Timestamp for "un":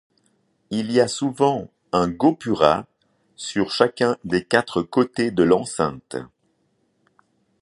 1.91-2.07